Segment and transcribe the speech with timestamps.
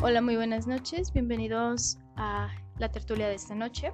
[0.00, 1.12] Hola, muy buenas noches.
[1.12, 3.92] Bienvenidos a la tertulia de esta noche.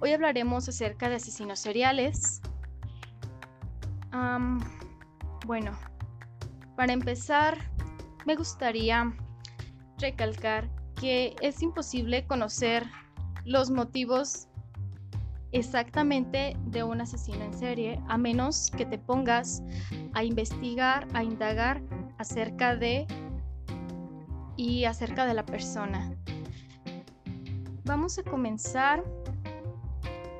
[0.00, 2.42] Hoy hablaremos acerca de asesinos seriales.
[5.46, 5.78] bueno,
[6.76, 7.56] para empezar,
[8.26, 9.10] me gustaría
[9.96, 10.68] recalcar
[11.00, 12.84] que es imposible conocer
[13.46, 14.48] los motivos
[15.52, 19.62] exactamente de un asesino en serie, a menos que te pongas
[20.12, 21.80] a investigar, a indagar
[22.18, 23.06] acerca de
[24.58, 26.12] y acerca de la persona.
[27.84, 29.02] Vamos a comenzar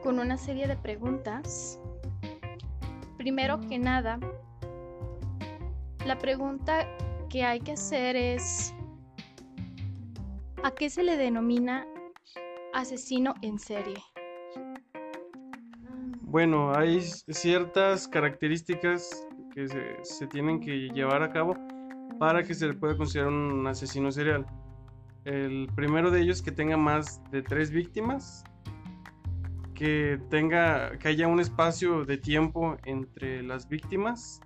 [0.02, 1.80] con una serie de preguntas.
[3.16, 4.18] Primero que nada,
[6.04, 6.86] la pregunta
[7.30, 8.74] que hay que hacer es,
[10.62, 11.86] ¿a qué se le denomina
[12.74, 14.02] asesino en serie?
[16.22, 19.68] Bueno, hay ciertas características que
[20.02, 21.56] se, tienen que llevar a cabo
[22.18, 24.46] para que se le pueda considerar un asesino serial.
[25.24, 28.44] El primero de ellos que tenga más de tres víctimas,
[29.74, 34.40] que tenga, que haya un espacio de tiempo entre las víctimas.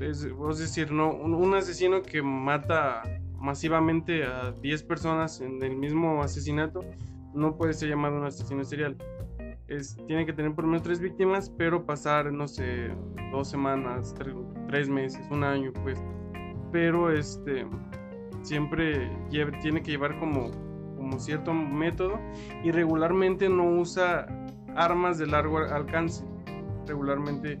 [0.00, 0.26] Es,
[0.58, 3.02] decir, no, un, asesino que mata
[3.38, 6.84] masivamente a 10 personas en el mismo asesinato
[7.34, 8.96] no puede ser llamado un asesino serial
[10.06, 12.90] tiene que tener por menos tres víctimas, pero pasar, no sé,
[13.30, 14.14] dos semanas,
[14.68, 16.02] tres, meses, un año, pues.
[16.72, 17.66] Pero este
[18.42, 19.08] siempre
[19.60, 20.50] tiene que llevar como,
[20.96, 22.18] como cierto método
[22.64, 24.26] y regularmente no usa
[24.74, 26.24] armas de largo alcance.
[26.86, 27.60] Regularmente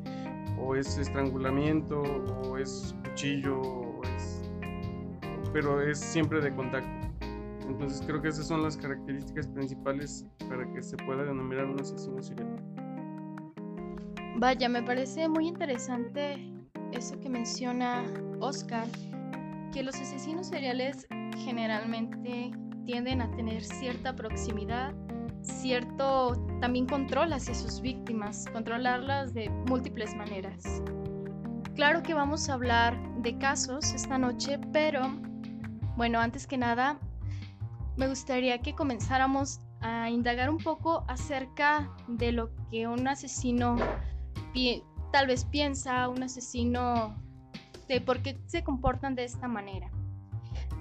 [0.58, 4.50] o es estrangulamiento o es cuchillo, o es,
[5.52, 6.88] pero es siempre de contacto.
[7.68, 12.22] Entonces creo que esas son las características principales para que se pueda denominar un asesino
[12.22, 12.56] serial.
[14.36, 16.51] Vaya, me parece muy interesante
[16.92, 18.04] eso que menciona
[18.40, 18.86] Oscar,
[19.72, 21.06] que los asesinos seriales
[21.44, 22.52] generalmente
[22.84, 24.94] tienden a tener cierta proximidad,
[25.40, 30.82] cierto también control hacia sus víctimas, controlarlas de múltiples maneras.
[31.74, 35.02] Claro que vamos a hablar de casos esta noche, pero
[35.96, 36.98] bueno, antes que nada,
[37.96, 43.76] me gustaría que comenzáramos a indagar un poco acerca de lo que un asesino
[45.12, 47.14] tal vez piensa, un asesino,
[47.86, 49.90] de por qué se comportan de esta manera.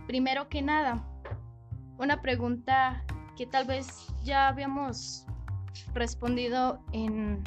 [0.07, 1.05] Primero que nada,
[1.97, 3.03] una pregunta
[3.35, 5.25] que tal vez ya habíamos
[5.93, 7.43] respondido en,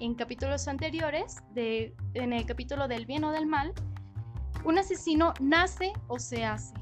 [0.00, 3.72] en capítulos anteriores, de, en el capítulo del bien o del mal,
[4.64, 6.74] ¿un asesino nace o se hace?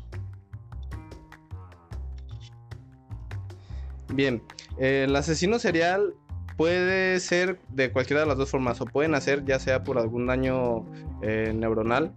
[4.15, 4.43] Bien,
[4.79, 6.15] el asesino serial
[6.63, 10.29] puede ser de cualquiera de las dos formas, o pueden hacer ya sea por algún
[10.29, 10.87] daño
[11.21, 12.15] eh, neuronal,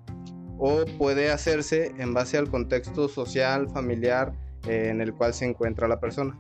[0.60, 4.34] o puede hacerse en base al contexto social, familiar
[4.68, 6.38] eh, en el cual se encuentra la persona.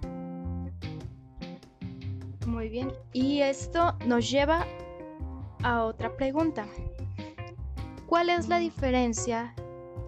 [2.45, 4.67] Muy bien, y esto nos lleva
[5.63, 6.67] a otra pregunta.
[8.05, 9.55] ¿Cuál es la diferencia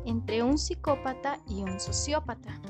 [0.06, 2.62] entre un psicópata y un sociópata?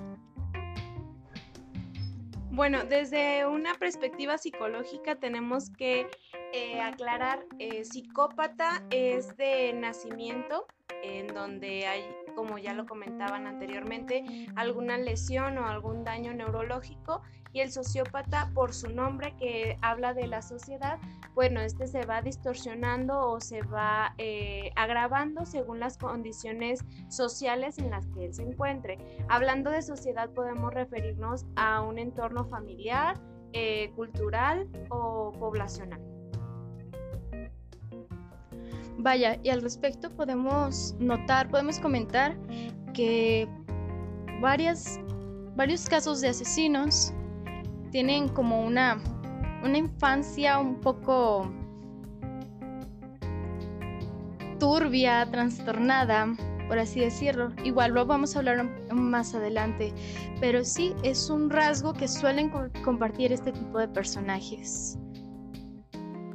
[2.58, 6.08] Bueno, desde una perspectiva psicológica tenemos que
[6.54, 10.66] eh, aclarar, eh, psicópata es de nacimiento,
[11.04, 12.04] en donde hay,
[12.36, 14.24] como ya lo comentaban anteriormente,
[14.56, 17.22] alguna lesión o algún daño neurológico
[17.54, 21.00] y el sociópata por su nombre que habla de la sociedad,
[21.34, 27.92] bueno, este se va distorsionando o se va eh, agravando según las condiciones sociales en
[27.92, 28.98] las que él se encuentre.
[29.30, 33.20] Hablando de sociedad podemos referirnos a un entorno familiar,
[33.54, 36.17] eh, cultural o poblacional.
[39.00, 42.36] Vaya, y al respecto podemos notar, podemos comentar
[42.94, 43.48] que
[44.42, 45.00] varias,
[45.56, 47.14] varios casos de asesinos
[47.92, 48.98] tienen como una,
[49.64, 51.52] una infancia un poco
[54.60, 56.36] turbia, trastornada,
[56.68, 57.52] por así decirlo.
[57.64, 59.94] Igual lo vamos a hablar más adelante,
[60.42, 62.52] pero sí es un rasgo que suelen
[62.84, 64.98] compartir este tipo de personajes.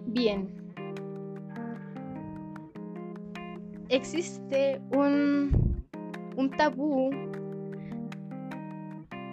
[0.07, 0.62] Bien.
[3.93, 5.85] Existe un,
[6.37, 7.11] un tabú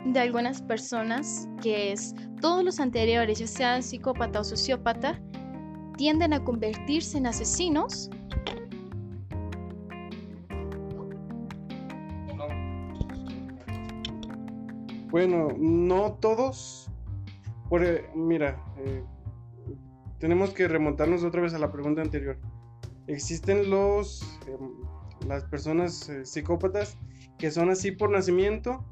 [0.06, 5.18] de algunas personas, que es todos los anteriores, ya sean psicópata o sociópata,
[5.96, 8.10] tienden a convertirse en asesinos.
[15.10, 16.92] Bueno, no todos.
[17.70, 17.82] Por,
[18.14, 19.06] mira, eh,
[20.20, 22.38] tenemos que remontarnos otra vez a la pregunta anterior.
[23.10, 26.98] Existen los, em, las personas eh, psicópatas
[27.40, 28.86] que son así por nacimiento,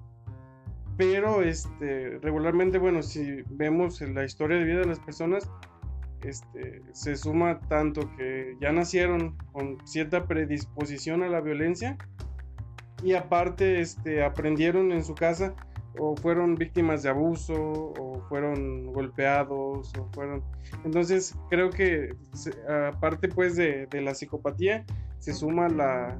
[0.97, 5.47] pero este, regularmente, bueno, si vemos la historia de vida de las personas,
[6.23, 11.95] este, se suma tanto que ya nacieron con cierta predisposición a la violencia
[13.03, 15.53] y aparte este, aprendieron en su casa
[15.99, 20.43] o fueron víctimas de abuso o fueron golpeados o fueron
[20.83, 22.15] entonces creo que
[22.89, 24.85] aparte pues de, la psicopatía
[25.19, 26.17] se suma la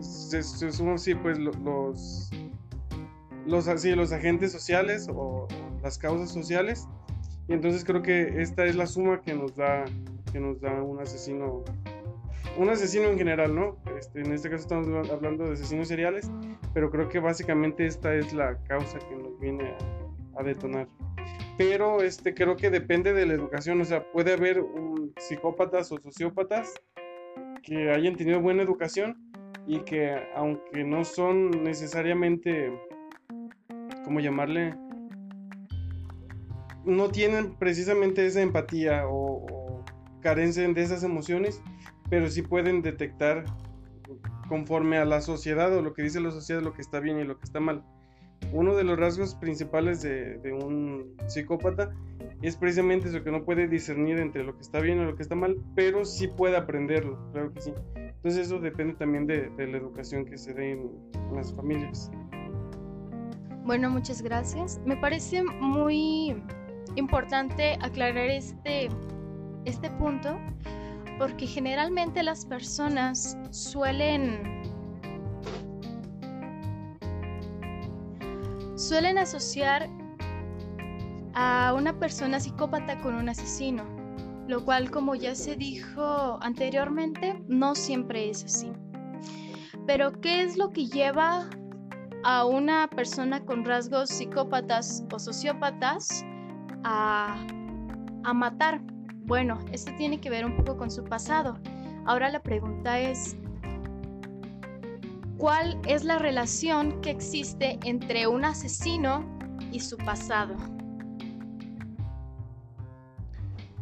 [0.00, 2.30] se, suman sí pues los
[3.46, 5.48] los así los agentes sociales o
[5.82, 6.88] las causas sociales
[7.48, 9.84] y entonces creo que esta es la suma que nos da
[10.32, 11.64] que nos da un asesino
[12.56, 13.76] un asesino en general, ¿no?
[13.98, 16.30] Este, en este caso estamos hablando de asesinos seriales,
[16.74, 19.74] pero creo que básicamente esta es la causa que nos viene
[20.36, 20.88] a, detonar.
[21.56, 24.64] Pero este, creo que depende de la educación, o sea, puede haber
[25.18, 26.74] psicópatas o sociópatas
[27.62, 29.30] que hayan tenido buena educación
[29.66, 32.72] y que aunque no son necesariamente,
[34.04, 34.74] ¿cómo llamarle?
[36.84, 39.84] No tienen precisamente esa empatía o, o
[40.20, 41.62] carecen de esas emociones,
[42.12, 43.46] pero sí pueden detectar
[44.46, 47.24] conforme a la sociedad o lo que dice la sociedad lo que está bien y
[47.24, 47.82] lo que está mal.
[48.52, 51.90] Uno de los rasgos principales de, un psicópata
[52.42, 55.22] es precisamente eso, que no puede discernir entre lo que está bien y lo que
[55.22, 57.72] está mal, pero sí puede aprenderlo, claro que sí.
[57.94, 60.90] Entonces eso depende también de, la educación que se dé en,
[61.34, 62.10] las familias.
[63.64, 64.82] Bueno, muchas gracias.
[64.84, 66.36] Me parece muy
[66.96, 68.90] importante aclarar este,
[69.64, 70.38] este punto
[71.22, 74.42] porque generalmente las personas suelen
[78.74, 79.88] suelen asociar
[81.34, 83.84] a una persona psicópata con un asesino,
[84.48, 88.72] lo cual como ya se dijo anteriormente, no siempre es así.
[89.86, 91.48] Pero ¿qué es lo que lleva
[92.24, 96.24] a una persona con rasgos psicópatas o sociópatas
[96.82, 97.36] a,
[98.24, 98.82] a matar?
[99.32, 101.58] Bueno, esto tiene que ver un poco con su pasado.
[102.04, 103.34] Ahora la pregunta es,
[105.38, 109.24] ¿cuál es la relación que existe entre un asesino
[109.72, 110.54] y su pasado?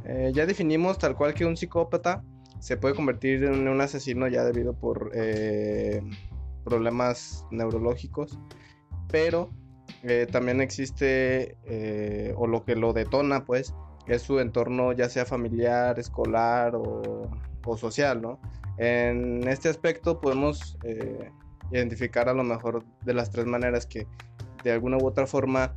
[0.04, 2.22] Eh, ya definimos tal cual que un psicópata
[2.60, 6.00] se puede convertir en un asesino ya debido por eh,
[6.62, 8.38] problemas neurológicos,
[9.10, 9.50] pero
[10.04, 11.56] eh, también existe,
[12.36, 13.74] o lo que lo detona, pues,
[14.10, 17.30] es su entorno ya sea familiar, escolar o,
[17.76, 18.40] social, ¿no?
[18.78, 21.30] En este aspecto podemos eh,
[21.70, 24.08] identificar a lo mejor de las tres maneras que
[24.64, 25.72] de alguna u otra forma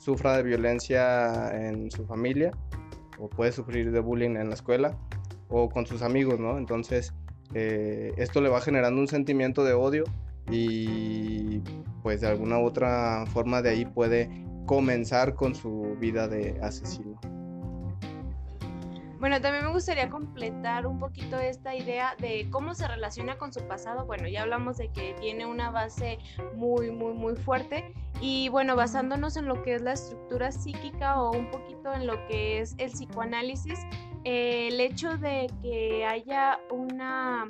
[0.00, 2.50] sufra de violencia en su familia
[3.20, 4.96] o puede sufrir de bullying en la escuela
[5.48, 6.58] o con sus amigos, ¿no?
[6.58, 7.14] Entonces,
[7.54, 10.02] eh, esto le va generando un sentimiento de odio
[10.50, 11.60] y
[12.02, 14.28] pues de alguna u otra forma de ahí puede
[14.66, 17.20] comenzar con su vida de asesino.
[19.26, 23.66] Bueno, también me gustaría completar un poquito esta idea de cómo se relaciona con su
[23.66, 24.06] pasado.
[24.06, 26.20] Bueno, ya hablamos de que tiene una base
[26.54, 27.92] muy, muy, muy fuerte.
[28.20, 32.24] Y bueno, basándonos en lo que es la estructura psíquica o un poquito en lo
[32.28, 33.80] que es el psicoanálisis,
[34.22, 37.48] eh, el hecho de que haya una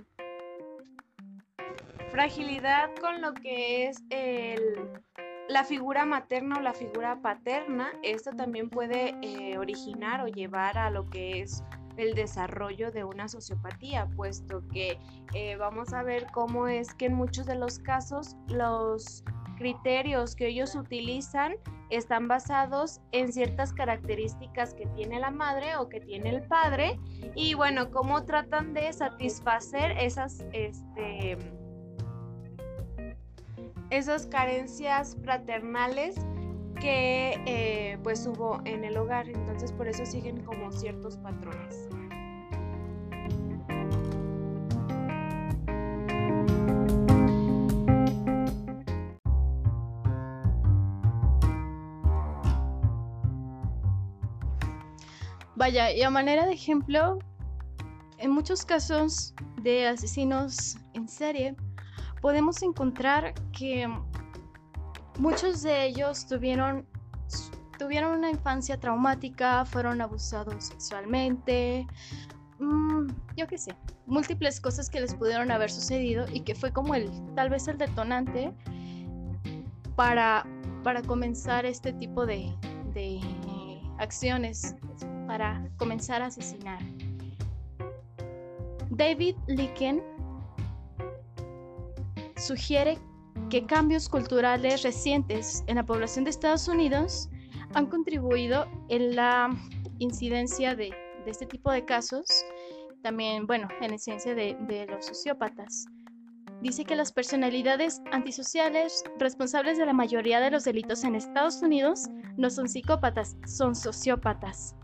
[2.11, 5.03] fragilidad con lo que es el
[5.49, 10.91] la figura materna o la figura paterna, esto también puede eh, originar o llevar a
[10.91, 11.63] lo que es
[11.97, 14.99] el desarrollo de una sociopatía, puesto que
[15.35, 19.25] eh, vamos a ver cómo es que en muchos de los casos los
[19.57, 21.55] criterios que ellos utilizan
[21.89, 26.99] están basados en ciertas características que tiene la madre o que tiene el padre
[27.35, 31.39] y bueno, cómo tratan de satisfacer esas este,
[33.91, 36.17] esas carencias fraternales
[36.81, 39.29] que eh, pues hubo en el hogar.
[39.29, 41.89] Entonces por eso siguen como ciertos patrones.
[55.57, 57.19] Vaya, y a manera de ejemplo,
[58.19, 61.57] en muchos casos de asesinos en serie,
[62.27, 63.89] podemos encontrar que
[65.17, 66.85] muchos de ellos tuvieron,
[67.79, 71.87] tuvieron una infancia traumática, fueron abusados sexualmente,
[72.59, 73.07] mm,
[73.37, 77.09] yo qué sé, múltiples cosas que les pudieron haber sucedido y que fue como el,
[77.37, 78.53] tal vez el detonante
[79.95, 80.45] para,
[80.83, 82.53] para comenzar este tipo de,
[82.93, 83.21] de
[83.99, 84.75] acciones,
[85.29, 86.81] para comenzar a asesinar.
[88.91, 90.16] David Licken
[92.37, 92.99] sugiere
[93.51, 97.29] que cambios culturales recientes en la población de Estados Unidos
[97.75, 99.51] han contribuido en la
[99.99, 100.93] incidencia de,
[101.27, 102.27] este tipo de casos,
[103.03, 105.87] también, bueno, en la incidencia de, de los sociópatas.
[106.63, 112.09] Dice que las personalidades antisociales responsables de la mayoría de los delitos en Estados Unidos
[112.37, 114.75] no son psicópatas, son sociópatas.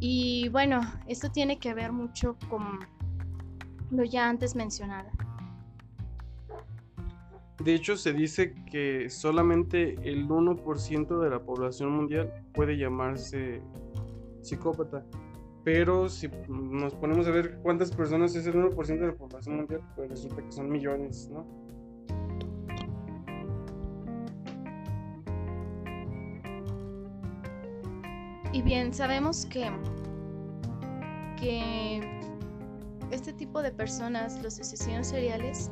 [0.00, 2.86] Y bueno, esto tiene que ver mucho con
[3.90, 5.10] lo ya antes mencionado.
[7.62, 13.60] De hecho, se dice que solamente el 1% de la población mundial puede llamarse
[14.42, 15.04] psicópata.
[15.64, 19.80] Pero si nos ponemos a ver cuántas personas es el 1% de la población mundial,
[19.96, 21.46] pues resulta que son millones, ¿no?
[28.52, 29.70] Y bien, sabemos que,
[31.38, 32.18] que
[33.10, 35.70] este tipo de personas, los asesinos seriales,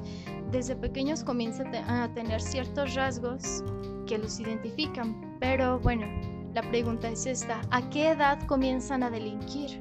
[0.51, 3.65] desde pequeños comienzan a tener ciertos rasgos
[4.07, 5.37] que los identifican.
[5.41, 6.07] Pero bueno,
[6.55, 9.79] la pregunta es esta, ¿a qué edad comienzan a delinquir?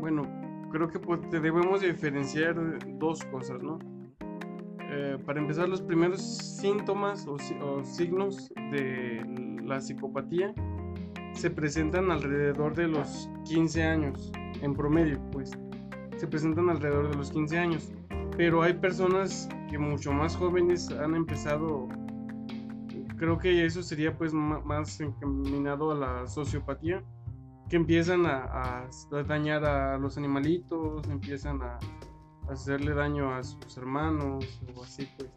[0.00, 0.22] Bueno,
[0.70, 2.54] creo que pues, debemos diferenciar
[2.98, 3.78] dos cosas, ¿no?
[4.94, 9.24] Eh, para empezar, los primeros síntomas o, o signos de
[9.64, 10.54] la psicopatía
[11.34, 15.50] se presentan alrededor de los 15 años, en promedio, pues
[16.16, 17.92] se presentan alrededor de los 15 años.
[18.36, 21.88] Pero hay personas que mucho más jóvenes han empezado,
[23.16, 27.02] creo que eso sería pues más encaminado a la sociopatía,
[27.68, 28.88] que empiezan a,
[29.26, 31.78] dañar a los animalitos, empiezan a,
[32.48, 34.44] hacerle daño a sus hermanos
[34.76, 35.30] o así pues.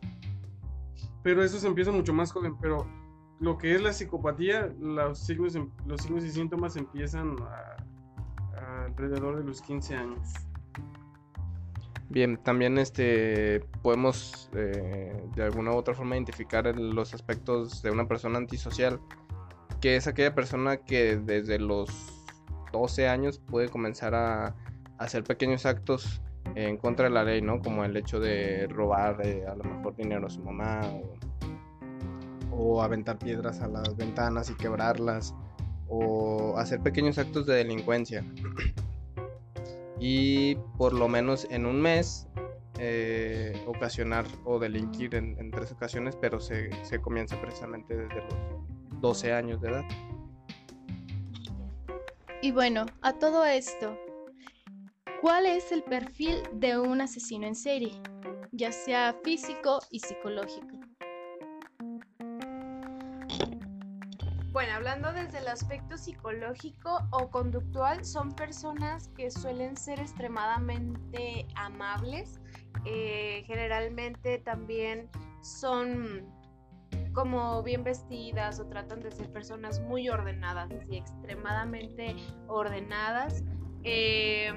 [1.23, 2.85] Pero eso se empieza mucho más joven, pero
[3.39, 5.69] lo que es la psicopatía, los signos, em,
[6.17, 7.35] y síntomas empiezan
[8.85, 10.33] alrededor de los 15 años.
[12.09, 18.07] Bien, también este podemos eh, de alguna u otra forma identificar los aspectos de una
[18.07, 18.99] persona antisocial,
[19.81, 21.89] que es aquella persona que desde los
[22.71, 24.55] 12 años puede comenzar a,
[24.97, 26.21] hacer pequeños actos
[26.55, 27.59] en contra de la ley, ¿no?
[27.59, 31.17] Como el hecho de robar eh, a lo mejor dinero a su mamá o
[32.81, 35.33] aventar piedras a las ventanas y quebrarlas
[35.87, 38.25] o hacer pequeños actos de delincuencia
[39.99, 42.27] y por lo menos en un mes
[42.77, 49.31] eh, ocasionar o delinquir en, tres ocasiones, pero se, se, comienza precisamente desde los 12
[49.31, 49.85] años de edad.
[52.41, 53.97] Y bueno, a todo esto,
[55.21, 57.93] ¿cuál es el perfil de un asesino en serie,
[58.51, 60.74] ya sea físico y psicológico?
[64.55, 72.39] Bueno, hablando desde el aspecto psicológico o conductual, son personas que suelen ser extremadamente amables.
[72.85, 75.09] Eh, generalmente también
[75.41, 76.25] son
[77.11, 82.15] como bien vestidas o tratan de ser personas muy ordenadas, así extremadamente
[82.47, 83.43] ordenadas.
[83.83, 84.53] Eh,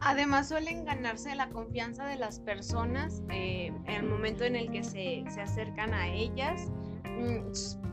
[0.00, 4.82] además suelen ganarse la confianza de las personas eh, en el momento en el que
[4.82, 6.72] se, se acercan a ellas.
[7.20, 7.52] Mm,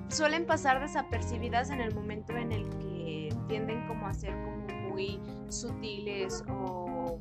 [0.10, 5.19] suelen pasar desapercibidas en el momento en el que tienden como a ser como muy
[5.50, 7.19] sutiles o...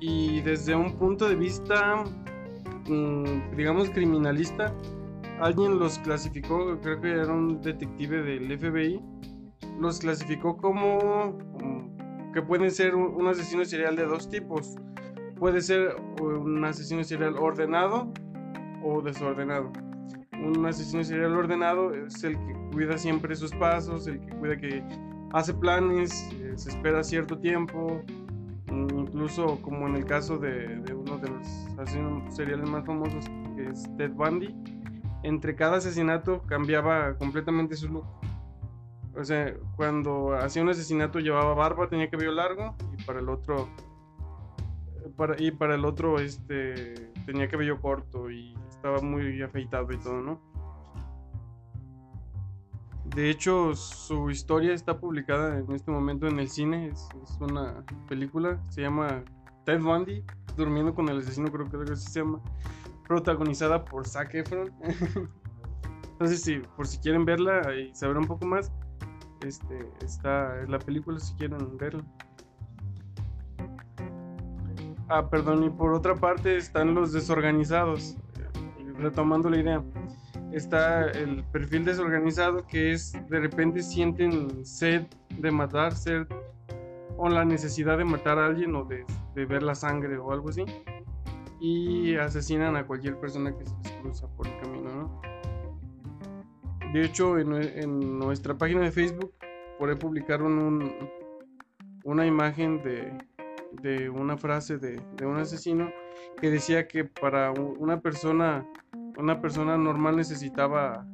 [0.00, 2.04] Y desde un punto de vista,
[2.88, 4.74] mm, digamos, criminalista,
[5.40, 9.02] alguien los clasificó, creo que era un detective del FBI,
[9.78, 11.36] los clasificó como,
[12.32, 14.76] que pueden ser un asesino serial de dos tipos.
[15.38, 18.10] Puede ser un asesino serial ordenado
[18.82, 19.72] o desordenado.
[20.42, 24.82] Un asesino serial ordenado es el que cuida siempre sus pasos, el que cuida que
[25.32, 28.02] hace planes, eh, se espera cierto tiempo,
[28.70, 31.46] incluso como en el caso de, uno de los
[31.78, 34.54] asesinos seriales más famosos, que es Ted Bundy,
[35.22, 38.06] entre cada asesinato cambiaba completamente su look.
[39.16, 43.68] O sea, cuando hacía un asesinato llevaba barba, tenía cabello largo, y para el otro,
[45.16, 50.20] para, y para el otro este, tenía cabello corto y estaba muy afeitado y todo,
[50.20, 50.50] ¿no?
[53.14, 56.88] De hecho, su historia está publicada en este momento en el cine.
[56.88, 57.08] Es,
[57.40, 58.60] una película.
[58.68, 59.24] Se llama
[59.64, 60.24] Ted Bundy,
[60.56, 62.40] Durmiendo con el asesino, creo que así se llama.
[63.08, 64.72] Protagonizada por Zac Efron.
[66.12, 68.70] Entonces, sí, por si quieren verla y saber un poco más,
[69.44, 72.04] este, está la película si quieren verla.
[75.12, 78.16] Ah, perdón, y por otra parte están los desorganizados
[78.96, 79.82] retomando la idea,
[80.52, 86.28] está el perfil desorganizado que es de repente sienten sed de matar, sed
[87.16, 90.64] o la necesidad de matar a alguien o de, ver la sangre o algo así.
[91.60, 95.20] Y asesinan a cualquier persona que se les cruza por el camino, ¿no?
[96.92, 99.34] De hecho, en, en nuestra página de Facebook
[99.76, 100.92] por ahí publicaron un,
[102.04, 103.12] una imagen de,
[103.82, 105.90] de una frase de, de, un asesino
[106.40, 108.66] que decía que para una persona
[109.16, 111.06] una persona normal necesitaba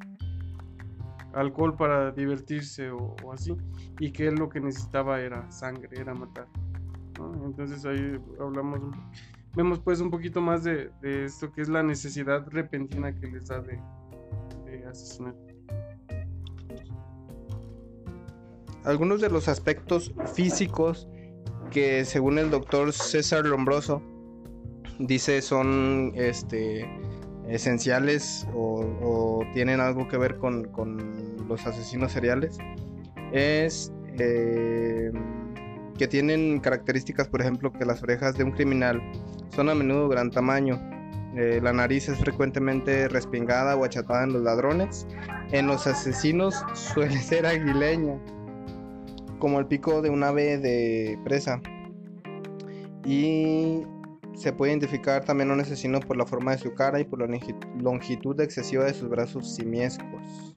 [1.35, 3.57] alcohol para divertirse o, así
[3.99, 6.47] y que él lo que necesitaba era sangre era matar
[7.45, 8.81] entonces ahí hablamos
[9.57, 13.49] vemos pues un poquito más de, de, esto que es la necesidad repentina que les
[13.49, 13.81] da de,
[14.67, 15.35] de asesinar.
[18.85, 21.09] Algunos de los aspectos físicos
[21.71, 24.03] que según el doctor César Lombroso
[24.99, 26.89] dice son este,
[27.49, 30.69] esenciales o, tienen algo que ver con,
[31.49, 32.59] los asesinos seriales
[33.33, 35.13] es eh,
[35.97, 39.01] que tienen características, por ejemplo, que las orejas de un criminal
[39.55, 40.79] son a menudo gran tamaño.
[41.37, 45.07] Eh, la nariz es frecuentemente respingada o achatada en los ladrones.
[45.53, 48.19] En los asesinos suele ser aguileña
[49.39, 51.61] como el pico de un ave de presa.
[53.05, 53.83] Y
[54.35, 57.21] se puede identificar también a un asesino por la forma de su cara y por
[57.21, 57.39] la
[57.81, 60.55] longitud excesiva de sus brazos simiescos.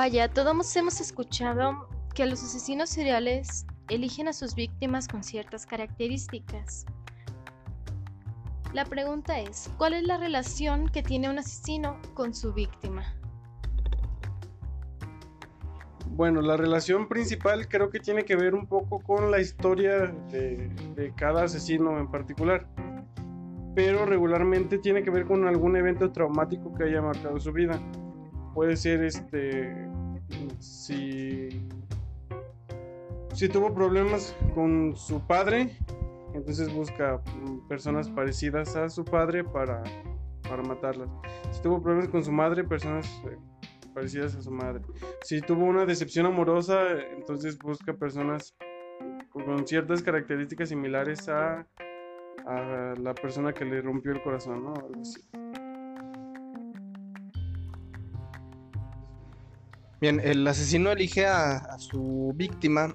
[0.00, 6.86] Vaya, todos hemos escuchado que los asesinos seriales eligen a sus víctimas con ciertas características.
[8.72, 13.02] La pregunta es, ¿cuál es la relación que tiene un asesino con su víctima?
[16.10, 21.12] Bueno, la relación principal creo que tiene que ver un poco con la historia de,
[21.16, 22.66] cada asesino en particular,
[23.74, 27.80] pero regularmente tiene que ver con algún evento traumático que haya marcado su vida.
[28.52, 29.88] Puede ser este,
[30.58, 31.48] si
[33.38, 35.70] si tuvo problemas con su padre,
[36.34, 39.84] entonces busca mm, personas parecidas a su padre para,
[40.42, 41.08] para matarlas.
[41.52, 43.38] Si tuvo problemas con su madre, personas eh,
[43.94, 44.82] parecidas a su madre.
[45.22, 48.56] Si tuvo una decepción amorosa, entonces busca personas
[49.30, 51.64] con ciertas características similares a,
[52.44, 54.74] a la persona que le rompió el corazón, ¿no?
[54.74, 55.20] Algo así.
[60.00, 62.94] Bien, el asesino elige a, su víctima,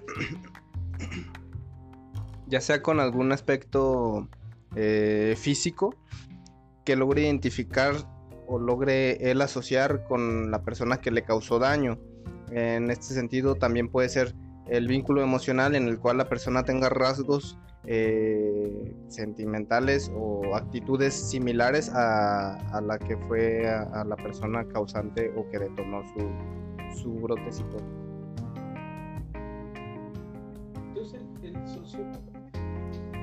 [2.48, 4.30] ya sea con algún aspecto
[4.76, 5.96] eh, físico
[6.86, 7.94] que logre identificar
[8.48, 12.00] o logre él asociar con la persona que le causó daño.
[12.52, 14.34] En este sentido también puede ser
[14.68, 21.90] el vínculo emocional en el cual la persona tenga rasgos eh, sentimentales o actitudes similares
[21.90, 26.63] a, a la que fue a, a, la persona causante o que detonó su,
[26.94, 27.84] su brote psicótico.
[30.90, 32.34] Entonces, el sociópata.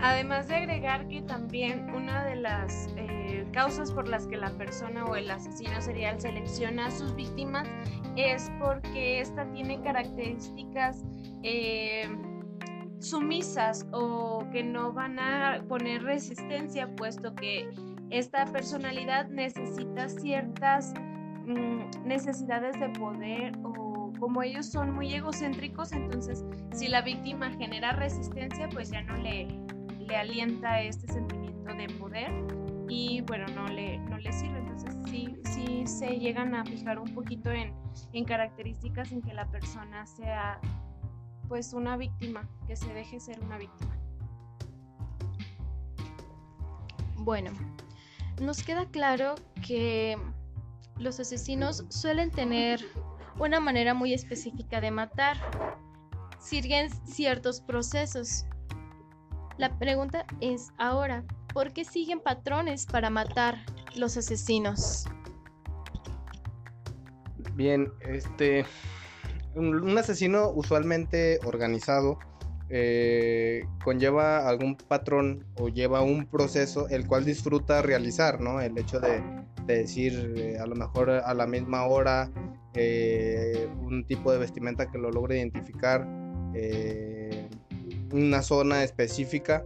[0.03, 5.05] Además de agregar que también una de las eh, causas por las que la persona
[5.05, 7.69] o el asesino serial selecciona a sus víctimas
[8.17, 11.05] es porque ésta tiene características
[11.43, 12.09] eh,
[12.99, 17.69] sumisas o que no van a poner resistencia, puesto que
[18.09, 20.95] esta personalidad necesita ciertas
[21.51, 27.93] mm, necesidades de poder o como ellos son muy egocéntricos, entonces si la víctima genera
[27.93, 29.49] resistencia, pues ya no le,
[29.99, 32.31] le alienta este sentimiento de poder
[32.89, 34.59] y bueno, no le, no le sirve.
[34.59, 37.73] Entonces sí, sí se llegan a fijar un poquito en,
[38.13, 40.61] en características en que la persona sea
[41.49, 43.97] pues una víctima, que se deje ser una víctima.
[47.17, 47.51] Bueno,
[48.41, 49.35] nos queda claro
[49.67, 50.17] que
[51.01, 52.81] los asesinos suelen tener
[53.39, 55.37] una manera muy específica de matar.
[56.39, 58.45] Siguen ciertos procesos.
[59.57, 63.57] La pregunta es ahora, ¿por qué siguen patrones para matar
[63.97, 65.07] los asesinos?
[67.55, 68.67] Bien, este
[69.55, 72.19] un, asesino usualmente organizado
[72.69, 78.61] eh, conlleva algún patrón o lleva un proceso el cual disfruta realizar, ¿no?
[78.61, 79.23] El hecho de,
[79.71, 82.31] de decir eh, a lo mejor a la misma hora
[82.75, 86.07] eh, un tipo de vestimenta que lo logre identificar,
[86.55, 87.49] eh,
[88.13, 89.65] una zona específica.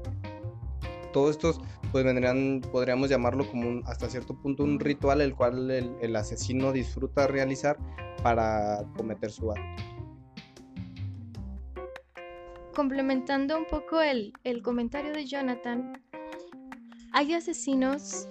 [1.13, 1.61] Todos estos
[1.93, 6.17] pues vendrían, podríamos llamarlo como un, hasta cierto punto un ritual el cual el, el
[6.17, 7.79] asesino disfruta realizar
[8.23, 9.85] para cometer su acto.
[12.75, 16.03] complementando un poco el, el comentario de Jonathan,
[17.13, 18.29] hay asesinos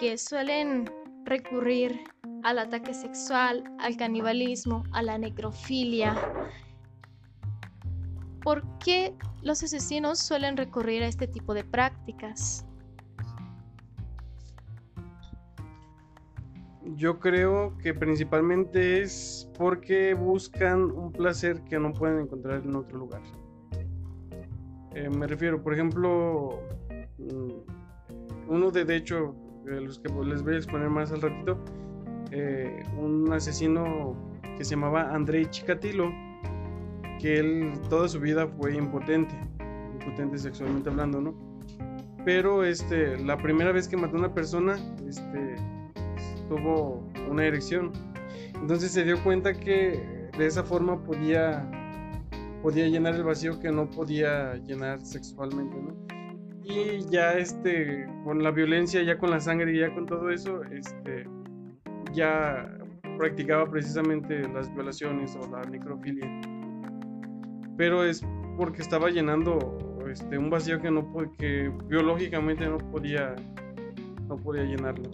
[0.00, 0.90] que suelen
[1.26, 2.00] recurrir
[2.42, 6.16] al ataque sexual, al canibalismo, a la necrofilia.
[8.42, 12.64] ¿Por qué los asesinos suelen recurrir a este tipo de prácticas?
[16.96, 23.00] Yo creo que principalmente es porque buscan un placer que no pueden encontrar en otro
[23.00, 23.20] lugar.
[24.94, 26.58] Eh, me refiero, por ejemplo,
[27.18, 31.58] mm, uno de, de hecho, los que les voy a exponer más al ratito,
[32.30, 34.16] eh, un asesino
[34.56, 36.12] que se llamaba Andrei Chikatilo,
[37.18, 39.34] que él toda su vida fue impotente,
[39.98, 41.34] impotente sexualmente hablando, ¿no?
[42.24, 45.56] Pero este, la primera vez que mató a una persona, este,
[46.48, 47.92] tuvo una erección.
[48.54, 51.68] Entonces se dio cuenta que de esa forma podía,
[52.62, 56.19] podía llenar el vacío que no podía llenar sexualmente, ¿no?
[56.62, 60.62] Y ya este, con la violencia, ya con la sangre y ya con todo eso,
[60.64, 61.26] este,
[62.12, 62.70] ya
[63.18, 66.40] practicaba precisamente las violaciones o la necrofilia.
[67.76, 68.24] Pero es
[68.56, 69.58] porque estaba llenando
[70.10, 73.34] este, un vacío que, no, que biológicamente no podía,
[74.28, 75.10] no podía llenarlo.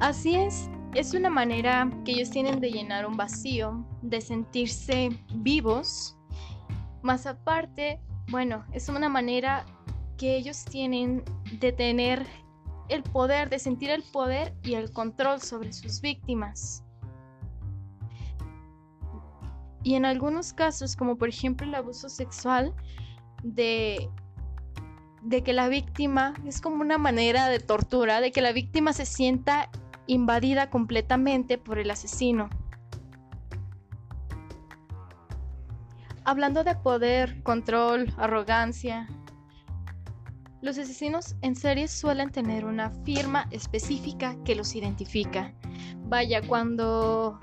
[0.00, 6.16] Así es, es una manera que ellos tienen de llenar un vacío, de sentirse vivos.
[7.02, 9.64] Más aparte, bueno, es una manera
[10.16, 11.22] que ellos tienen
[11.60, 12.26] de tener
[12.88, 16.84] el poder, de sentir el poder y el control sobre sus víctimas.
[19.82, 22.74] Y en algunos casos, como por ejemplo el abuso sexual,
[23.42, 24.10] de,
[25.44, 29.70] que la víctima es como una manera de tortura, de que la víctima se sienta
[30.06, 32.48] invadida completamente por el asesino.
[36.28, 39.08] Hablando de poder, control, arrogancia,
[40.60, 45.54] los asesinos en serie suelen tener una firma específica que los identifica.
[46.04, 47.40] Vaya, cuando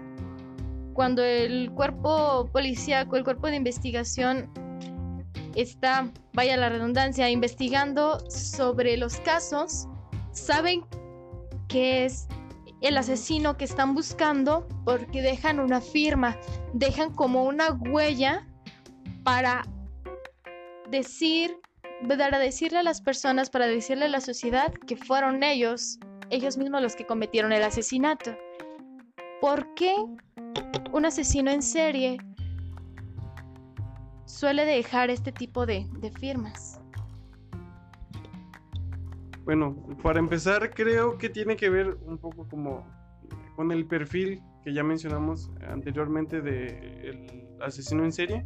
[0.93, 4.51] cuando el cuerpo policíaco, el cuerpo de investigación
[5.55, 9.87] está, vaya la redundancia, investigando sobre los casos,
[10.31, 10.85] saben
[11.69, 12.27] que es
[12.81, 16.37] el asesino que están buscando porque dejan una firma,
[16.75, 18.45] dejan como una huella
[19.25, 19.63] para
[20.89, 21.59] decir
[22.07, 26.81] para decirle a las personas, para decirle a la sociedad que fueron ellos, ellos mismos
[26.81, 28.35] los que cometieron el asesinato.
[29.41, 29.95] ¿Por qué
[30.91, 32.17] un asesino en serie
[34.25, 36.79] suele dejar este tipo de, de firmas?
[39.45, 42.85] Bueno, para empezar creo que tiene que ver un poco como
[43.55, 48.45] con el perfil que ya mencionamos anteriormente del asesino en serie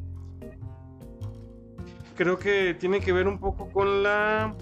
[2.19, 4.53] creo que tiene que ver un poco con la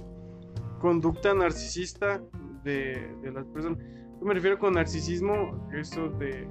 [0.79, 2.21] conducta narcisista
[2.63, 3.79] de, las personas.
[4.19, 6.47] Yo me refiero con narcisismo, eso de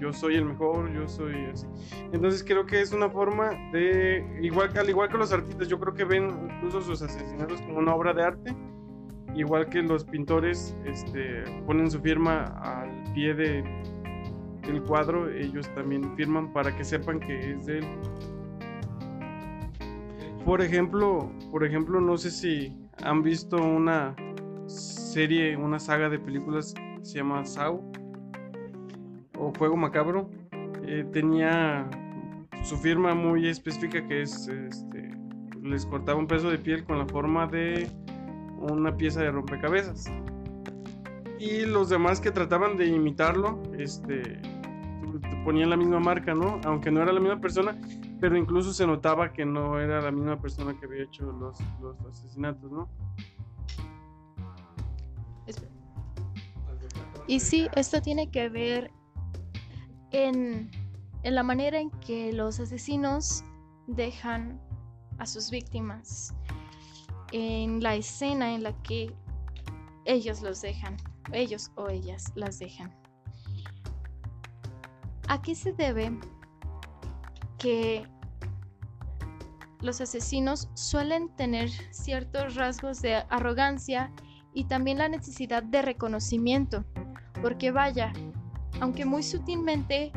[0.00, 1.66] yo soy el mejor, yo soy así.
[2.12, 5.92] Entonces creo que es una forma de, igual, al igual que los artistas, yo creo
[5.92, 8.56] que ven incluso sus asesinatos como una obra de arte,
[9.34, 13.62] igual que los pintores este, ponen su firma al pie de,
[14.62, 17.86] del cuadro, ellos también firman para que sepan que es de él.
[20.44, 24.16] Por ejemplo, por ejemplo, no sé si han visto una
[24.66, 27.80] serie, una saga de películas se llama Saw
[29.38, 30.30] o Fuego Macabro.
[30.82, 31.88] Eh, tenía
[32.62, 35.10] su firma muy específica que es, este,
[35.62, 37.88] les cortaba un pedazo de piel con la forma de
[38.58, 40.06] una pieza de rompecabezas.
[41.38, 44.40] Y los demás que trataban de imitarlo, este,
[45.44, 46.60] ponían la misma marca, ¿no?
[46.64, 47.76] Aunque no era la misma persona,
[48.20, 51.58] pero incluso se notaba que no era la misma persona que había hecho los,
[52.06, 52.88] asesinatos, ¿no?
[57.26, 58.90] Y sí, esto tiene que ver
[60.10, 60.70] en,
[61.22, 63.44] en la manera en que los asesinos
[63.86, 64.60] dejan
[65.18, 66.34] a sus víctimas,
[67.32, 69.14] en la escena en la que
[70.04, 70.96] ellos los dejan,
[71.32, 72.92] ellos o ellas las dejan.
[75.28, 76.18] ¿A qué se debe
[77.60, 78.04] que
[79.80, 84.12] los asesinos suelen tener ciertos rasgos de arrogancia
[84.52, 86.84] y también la necesidad de reconocimiento.
[87.40, 88.12] Porque vaya,
[88.80, 90.12] aunque muy sutilmente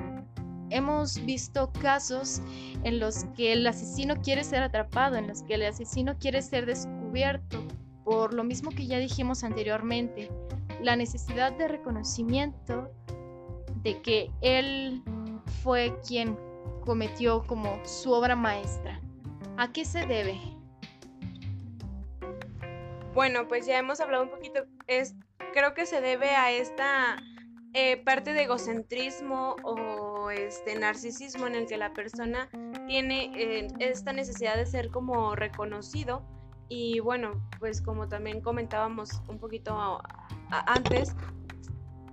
[0.70, 2.42] hemos visto casos
[2.84, 6.66] en los que el asesino quiere ser atrapado, en los que el asesino quiere ser
[6.66, 7.64] descubierto,
[8.04, 10.32] por lo mismo que ya dijimos anteriormente,
[10.82, 12.90] la necesidad de reconocimiento
[13.84, 15.04] de que él
[15.62, 16.38] fue quien
[16.84, 19.00] cometió como su obra maestra.
[19.58, 20.40] ¿A qué se debe?
[23.14, 25.16] Bueno, pues ya hemos hablado un poquito, es,
[25.54, 27.18] creo que se debe a esta
[27.74, 32.50] eh, parte de egocentrismo o este narcisismo en el que la persona
[32.88, 36.24] tiene eh, esta necesidad de ser como reconocido
[36.70, 40.02] y bueno, pues como también comentábamos un poquito
[40.50, 41.16] antes,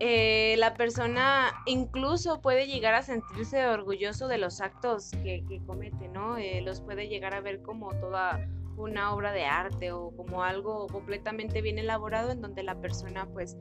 [0.00, 6.08] eh, la persona incluso puede llegar a sentirse orgulloso de los actos que, que comete,
[6.08, 6.36] ¿no?
[6.62, 8.40] los puede llegar a ver como toda
[8.76, 13.56] una obra de arte o como algo completamente bien elaborado en donde la persona pues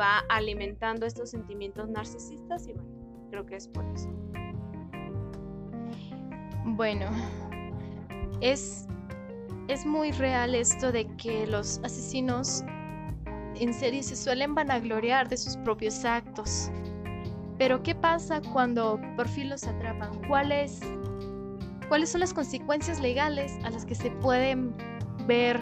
[0.00, 4.08] va alimentando estos sentimientos narcisistas y bueno, creo que es por eso.
[6.64, 7.10] Bueno,
[8.40, 8.86] es,
[9.68, 12.62] es muy real esto de que los asesinos
[13.56, 16.70] en serie se suelen vanagloriar de sus propios actos.
[17.58, 20.10] Pero ¿qué pasa cuando por fin los atrapan?
[20.28, 20.80] ¿Cuáles
[21.90, 24.72] cuáles son las consecuencias legales a las que se pueden
[25.26, 25.60] ver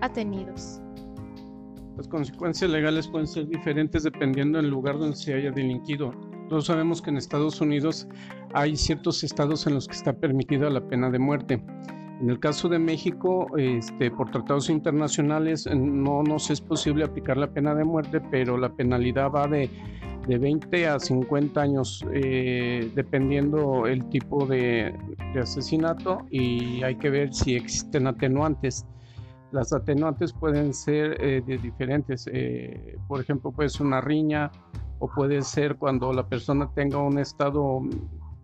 [0.00, 0.80] atenidos.
[1.96, 6.12] Las consecuencias legales pueden ser diferentes dependiendo del lugar donde se haya delinquido.
[6.48, 8.08] Todos sabemos que en Estados Unidos
[8.54, 11.62] hay ciertos estados en los que está permitida la pena de muerte.
[12.20, 17.48] En el caso de México, este, por tratados internacionales, no nos es posible aplicar la
[17.48, 19.70] pena de muerte, pero la penalidad va de
[20.28, 24.94] de 20 a 50 años, eh, dependiendo el tipo de,
[25.40, 28.84] asesinato y hay que ver si existen atenuantes.
[29.52, 34.50] Las atenuantes pueden ser eh, de diferentes, eh, por ejemplo, puede ser una riña
[34.98, 37.80] o puede ser cuando la persona tenga un estado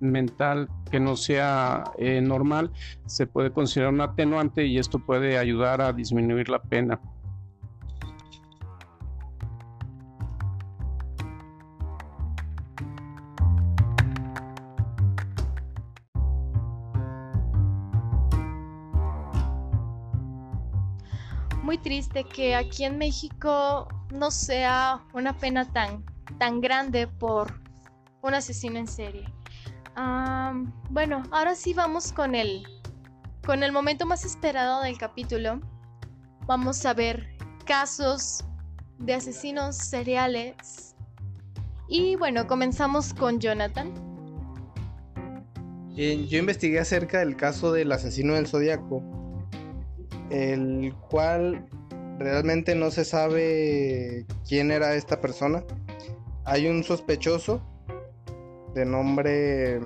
[0.05, 1.85] mental que no sea
[2.23, 2.71] normal,
[3.07, 7.01] se puede considerar un atenuante y esto puede ayudar a disminuir la pena.
[21.85, 26.03] triste que aquí en México no sea una pena tan,
[26.39, 27.61] tan grande por
[28.23, 29.27] un asesino en serie.
[30.91, 32.67] Bueno, ahora sí vamos con el,
[33.47, 35.61] con el momento más esperado del capítulo.
[36.47, 38.45] Vamos a ver casos
[38.99, 40.95] de asesinos seriales.
[41.89, 43.93] Y bueno, comenzamos con Jonathan.
[45.95, 49.03] yo investigué acerca del caso del asesino del zodiaco
[50.31, 51.67] el cual
[52.19, 55.65] realmente no se sabe quién era esta persona.
[56.45, 57.63] Hay un sospechoso
[58.75, 59.81] de nombre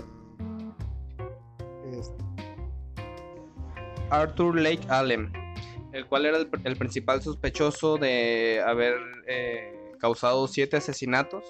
[4.11, 5.31] Arthur Lake Allen,
[5.93, 8.95] el cual era el, principal sospechoso de haber
[9.27, 11.45] eh, causado siete asesinatos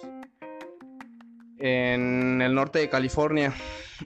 [1.59, 3.53] en el norte de California.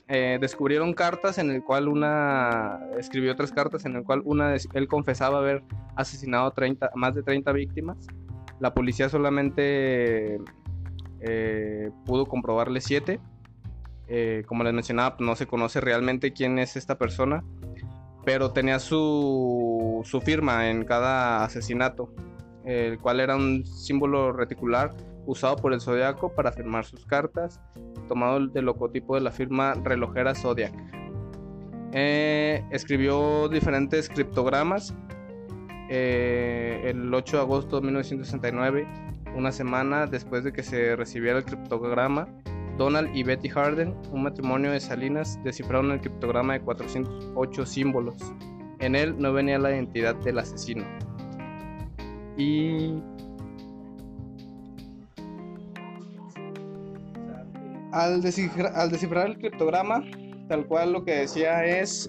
[0.08, 4.88] Eh, descubrieron cartas en el cual una escribió tres cartas en el cual una él
[4.88, 5.62] confesaba haber
[5.96, 8.06] asesinado 30, más de 30 víctimas.
[8.58, 10.38] La policía solamente
[11.22, 13.20] eh, pudo comprobarle siete.
[14.08, 17.44] Eh, como les mencionaba, no se conoce realmente quién es esta persona,
[18.24, 22.12] pero tenía su, su firma en cada asesinato,
[22.64, 24.94] el cual era un símbolo reticular
[25.26, 27.60] usado por el Zodiaco para firmar sus cartas,
[28.08, 30.72] tomado del logotipo de la firma relojera Zodiac.
[31.92, 34.94] Eh, escribió diferentes criptogramas.
[35.90, 38.86] Eh, el 8 de agosto de 1969,
[39.36, 42.28] una semana después de que se recibiera el criptograma,
[42.78, 48.16] Donald y Betty Harden, un matrimonio de Salinas, descifraron el criptograma de 408 símbolos.
[48.80, 50.84] En él no venía la identidad del asesino.
[52.36, 52.94] Y
[57.92, 60.02] al descifrar, el criptograma,
[60.48, 62.08] tal cual lo que decía es,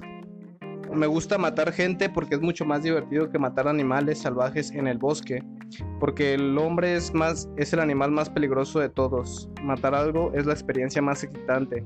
[0.91, 4.97] me gusta matar gente porque es mucho más divertido que matar animales salvajes en el
[4.97, 5.43] bosque,
[5.99, 9.49] porque el hombre es más es el animal más peligroso de todos.
[9.61, 11.83] Matar algo es la experiencia más excitante.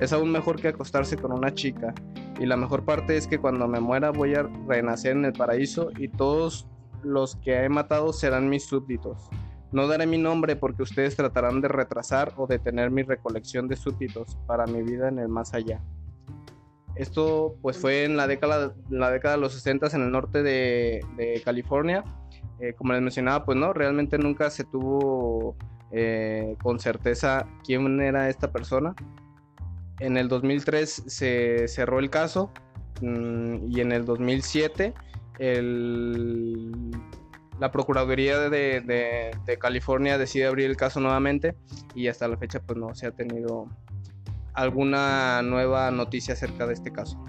[0.00, 1.94] Es aún mejor que acostarse con una chica.
[2.38, 5.90] Y la mejor parte es que cuando me muera voy a renacer en el paraíso
[5.96, 6.68] y todos
[7.02, 9.30] los que he matado serán mis súbditos.
[9.72, 14.36] No daré mi nombre porque ustedes tratarán de retrasar o detener mi recolección de súbditos
[14.46, 15.80] para mi vida en el más allá.
[16.96, 21.42] Esto pues fue en la década, la década de los 60 en el norte de,
[21.44, 22.04] California.
[22.60, 25.56] Eh, como les mencionaba, pues no, realmente nunca se tuvo
[25.92, 28.94] eh, con certeza quién era esta persona.
[30.00, 32.50] En el 2003 se cerró el caso
[33.00, 34.94] mm, y en el 2007
[35.38, 36.90] el
[37.58, 41.54] la Procuraduría de, California decide abrir el caso nuevamente
[41.94, 43.68] y hasta la fecha pues no se ha tenido
[44.52, 47.22] alguna nueva noticia acerca de este caso.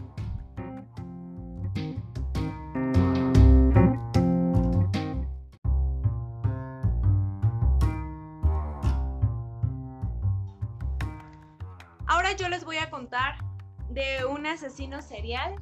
[14.58, 15.56] Asesino serial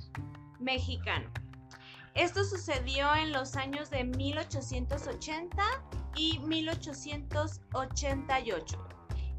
[0.59, 1.29] mexicano.
[2.13, 5.63] Esto sucedió en los años de 1880
[6.15, 8.87] y 1888.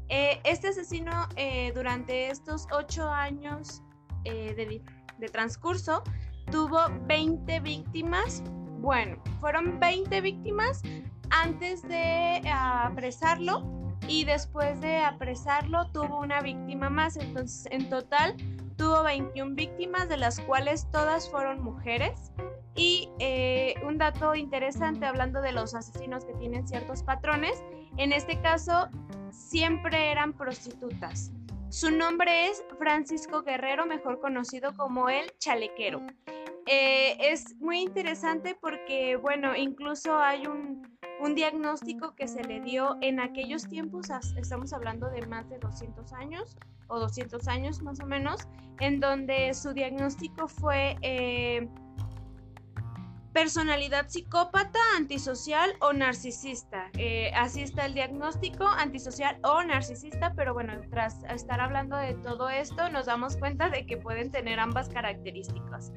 [0.09, 3.81] Eh, este asesino eh, durante estos ocho años
[4.25, 4.83] eh, de,
[5.17, 6.03] de transcurso
[6.51, 8.43] tuvo 20 víctimas.
[8.79, 10.83] Bueno, fueron 20 víctimas
[11.31, 13.63] antes de apresarlo
[14.07, 17.17] y después de apresarlo tuvo una víctima más.
[17.17, 18.35] Entonces, en total
[18.77, 22.31] tuvo 21 víctimas, de las cuales todas fueron mujeres.
[22.75, 27.61] Y eh, un dato interesante hablando de los asesinos que tienen ciertos patrones,
[27.97, 28.87] en este caso
[29.31, 31.31] siempre eran prostitutas.
[31.69, 36.01] Su nombre es Francisco Guerrero, mejor conocido como el chalequero.
[36.67, 40.85] Eh, es muy interesante porque, bueno, incluso hay un,
[41.33, 46.57] diagnóstico que se le dio en aquellos tiempos, estamos hablando de más de 200 años
[46.87, 48.47] o 200 años más o menos,
[48.79, 51.67] en donde su diagnóstico fue eh,
[53.33, 56.89] personalidad psicópata, antisocial o narcisista.
[56.97, 62.49] Eh, así está el diagnóstico, antisocial o narcisista, pero bueno, tras estar hablando de todo
[62.49, 65.91] esto, nos damos cuenta de que pueden tener ambas características.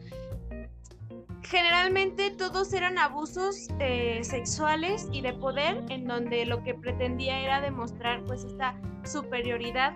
[1.50, 7.60] Generalmente todos eran abusos eh, sexuales y de poder, en donde lo que pretendía era
[7.60, 9.94] demostrar pues esta superioridad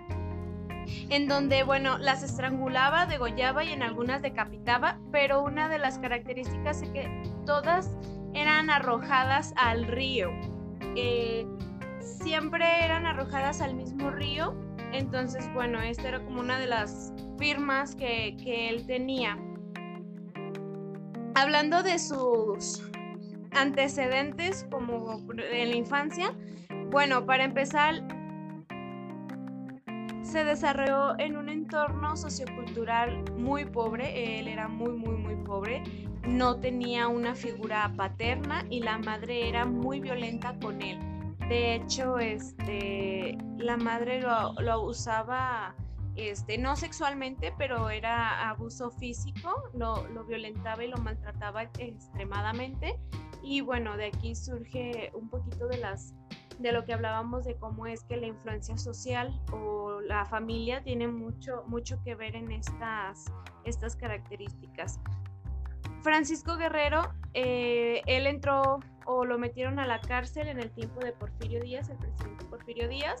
[1.09, 6.81] en donde, bueno, las estrangulaba, degollaba y en algunas decapitaba, pero una de las características
[6.81, 7.89] es que todas
[8.33, 10.31] eran arrojadas al río.
[10.97, 11.47] Eh,
[12.01, 14.53] siempre eran arrojadas al mismo río,
[14.91, 19.37] entonces, bueno, esta era como una de las firmas que, que él tenía.
[21.37, 22.81] Hablando de sus
[23.51, 26.33] antecedentes como en la infancia,
[26.91, 28.07] bueno, para empezar,
[30.21, 35.83] se desarrolló en un entorno sociocultural muy pobre, él era muy, muy, muy pobre,
[36.25, 40.97] no tenía una figura paterna y la madre era muy violenta con él.
[41.49, 45.75] De hecho, este, la madre lo, lo abusaba,
[46.15, 52.99] este, no sexualmente, pero era abuso físico, lo, lo violentaba y lo maltrataba extremadamente.
[53.43, 56.13] Y bueno, de aquí surge un poquito de las
[56.59, 61.07] de lo que hablábamos de cómo es que la influencia social o la familia tiene
[61.07, 63.25] mucho, mucho que ver en estas,
[63.65, 64.99] estas características.
[66.01, 71.11] Francisco Guerrero, eh, él entró o lo metieron a la cárcel en el tiempo de
[71.13, 73.19] Porfirio Díaz, el presidente Porfirio Díaz,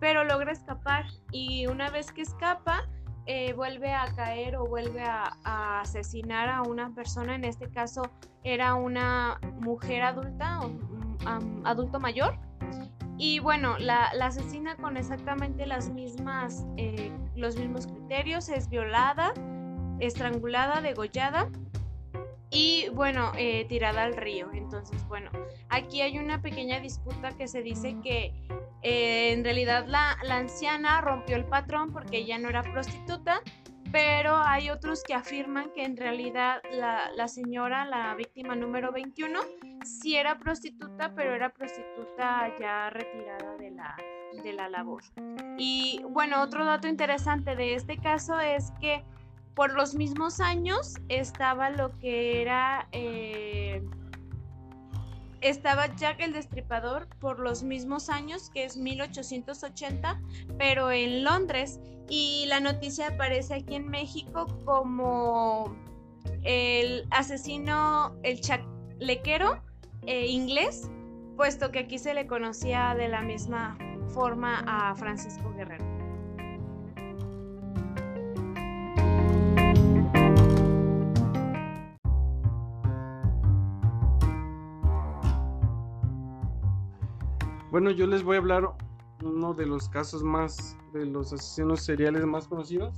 [0.00, 2.88] pero logra escapar y una vez que escapa,
[3.26, 5.36] eh, vuelve a caer o vuelve a,
[5.80, 8.02] asesinar a una persona, en este caso
[8.42, 12.38] era una mujer adulta o um, adulto mayor,
[13.16, 19.32] y bueno, la, asesina con exactamente las mismas, eh, los mismos criterios, es violada,
[20.00, 21.48] estrangulada, degollada
[22.50, 24.50] y bueno, eh, tirada al río.
[24.52, 25.30] Entonces, bueno,
[25.68, 28.32] aquí hay una pequeña disputa que se dice que
[28.84, 33.40] eh, en realidad la, anciana rompió el patrón porque ella no era prostituta
[33.90, 39.38] pero hay otros que afirman que en realidad la, señora, la víctima número 21,
[39.84, 43.96] sí era prostituta, pero era prostituta ya retirada de la,
[44.42, 45.04] de la labor.
[45.58, 49.04] Y bueno, otro dato interesante de este caso es que
[49.54, 52.88] por los mismos años estaba lo que era...
[52.90, 53.80] Eh,
[55.44, 60.20] estaba Jack el Destripador por los mismos años, que es 1880,
[60.58, 61.80] pero en Londres.
[62.08, 65.76] Y la noticia aparece aquí en México como
[66.42, 69.62] el asesino, el chalequero
[70.06, 70.90] eh, inglés,
[71.36, 73.76] puesto que aquí se le conocía de la misma
[74.14, 75.93] forma a Francisco Guerrero.
[87.74, 88.70] Bueno, yo les voy a hablar
[89.24, 92.94] uno de los casos más, de los asesinos seriales más conocidos,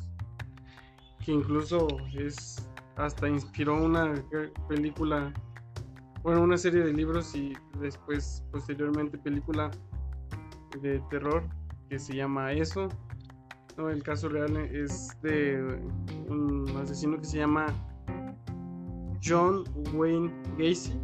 [1.25, 4.13] que incluso es, hasta inspiró una
[4.69, 5.33] película,
[6.23, 9.71] bueno, una serie de libros y después, posteriormente, película
[10.83, 11.43] de terror
[11.89, 12.91] que se llama Eso.
[13.79, 15.81] No, el caso real es de
[16.29, 17.65] un asesino que se llama
[19.25, 19.65] John
[19.95, 21.01] Wayne Gacy,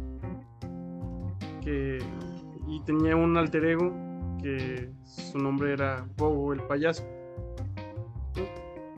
[1.61, 1.97] que
[2.67, 3.93] y tenía un alter ego
[4.41, 7.03] que su nombre era Bobo el payaso.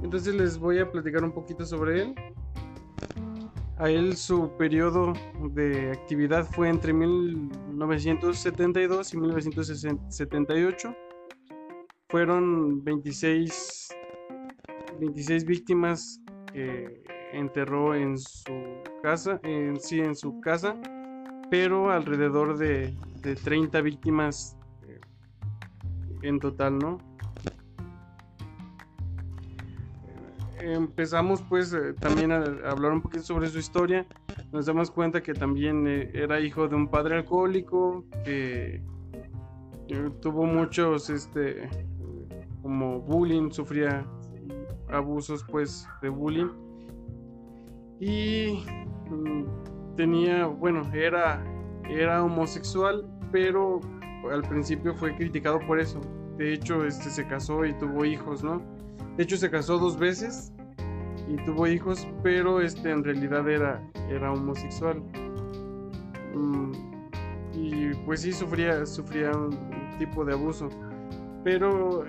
[0.01, 2.15] Entonces les voy a platicar un poquito sobre él.
[3.77, 5.11] A él su periodo
[5.51, 10.95] de actividad fue entre 1972 y 1978.
[12.09, 13.89] Fueron 26,
[14.99, 16.21] 26 víctimas
[16.53, 17.03] que
[17.33, 18.53] enterró en su
[19.03, 20.79] casa, en sí en su casa,
[21.49, 24.99] pero alrededor de, de 30 víctimas eh,
[26.21, 26.97] en total, ¿no?
[30.73, 34.05] empezamos pues eh, también a, hablar un poquito sobre su historia.
[34.51, 38.81] Nos damos cuenta que también eh, era hijo de un padre alcohólico, que,
[40.21, 41.69] tuvo muchos, este,
[42.61, 44.05] como bullying, sufría
[44.89, 46.49] abusos pues de bullying.
[47.99, 48.63] Y
[49.09, 49.43] mm,
[49.95, 51.43] tenía, bueno, era,
[51.89, 53.79] era homosexual, pero
[54.31, 55.99] al principio fue criticado por eso.
[56.37, 58.61] De hecho, este, se casó y tuvo hijos, ¿no?
[59.17, 60.53] De hecho, se casó dos veces
[61.27, 65.01] y tuvo hijos, pero este en realidad era, era homosexual.
[66.33, 66.71] Mm,
[67.53, 69.57] y pues sí sufría, sufría un,
[69.97, 70.69] tipo de abuso.
[71.45, 72.03] Pero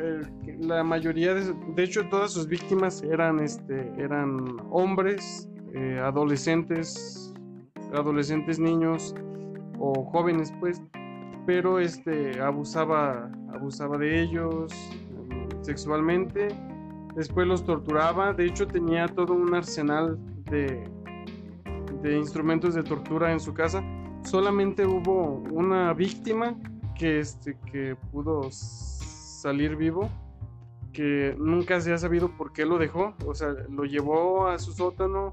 [0.61, 7.25] la mayoría de, de hecho todas sus víctimas eran, este, eran hombres, eh, adolescentes,
[7.95, 9.14] adolescentes niños
[9.78, 10.82] o jóvenes pues,
[11.47, 14.72] pero este abusaba, abusaba de ellos
[15.28, 16.49] mm, sexualmente
[17.16, 18.34] Después los torturaba.
[18.34, 20.18] De hecho, tenía todo un arsenal
[20.51, 20.87] de,
[22.03, 23.82] de instrumentos de tortura en su casa.
[24.22, 26.55] Solamente hubo una víctima
[26.95, 30.11] que, este, que pudo salir vivo,
[30.93, 33.14] que nunca se ha sabido por qué lo dejó.
[33.26, 35.32] O sea, lo llevó a su sótano,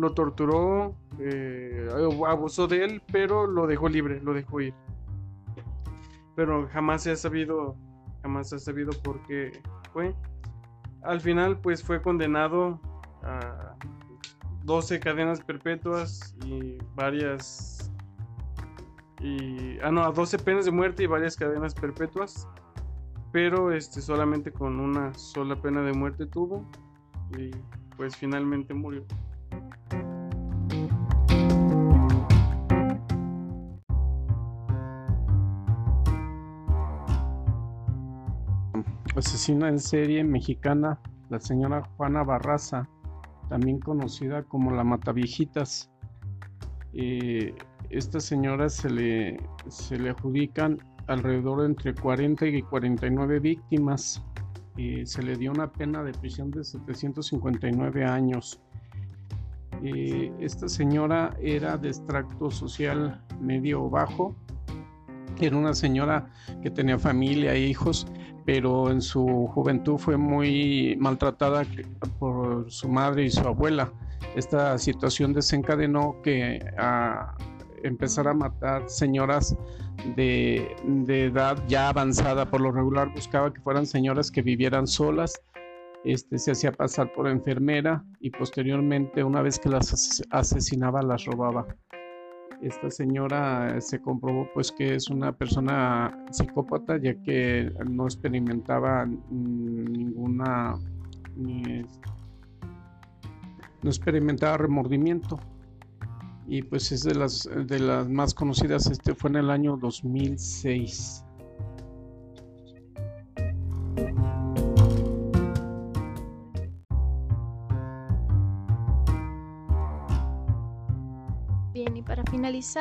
[0.00, 1.88] lo torturó, eh,
[2.26, 4.74] abusó de él, pero lo dejó libre, lo dejó ir.
[6.34, 7.76] Pero jamás se ha sabido,
[8.22, 9.52] jamás se ha sabido por qué
[9.92, 10.14] fue
[11.02, 12.80] al final pues fue condenado
[13.22, 13.74] a
[14.64, 17.90] 12 cadenas perpetuas y varias
[19.20, 22.48] y ah no a 12 penas de muerte y varias cadenas perpetuas
[23.32, 26.64] pero este solamente con una sola pena de muerte tuvo
[27.38, 27.50] y
[27.96, 29.04] pues finalmente murió
[39.20, 40.98] asesina en serie mexicana,
[41.28, 42.88] la señora Juana Barraza,
[43.48, 45.90] también conocida como la Mataviejitas.
[46.94, 47.54] Eh,
[47.90, 49.36] esta señora se le,
[49.68, 54.22] se le adjudican alrededor de entre 40 y 49 víctimas.
[54.76, 58.62] y se le dio una pena de prisión de 759 años.
[59.82, 64.34] Eh, esta señora era de extracto social medio bajo.
[65.40, 66.30] Era una señora
[66.62, 68.06] que tenía familia e hijos
[68.52, 71.64] pero en su juventud fue muy maltratada
[72.18, 73.92] por su madre y su abuela.
[74.34, 77.36] Esta situación desencadenó que a
[77.84, 79.56] empezar a matar señoras
[80.16, 80.74] de,
[81.06, 82.44] edad ya avanzada.
[82.50, 85.40] Por lo regular buscaba que fueran señoras que vivieran solas.
[86.04, 91.68] Este, se hacía pasar por enfermera y posteriormente, una vez que las asesinaba, las robaba
[92.62, 100.78] esta señora se comprobó pues que es una persona psicópata ya que no experimentaba ninguna
[103.82, 105.38] no experimentaba remordimiento.
[106.46, 111.24] Y pues es de las de las más conocidas este fue en el año 2006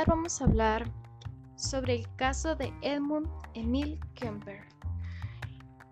[0.05, 0.91] vamos a hablar
[1.55, 4.61] sobre el caso de Edmund Emil Kemper,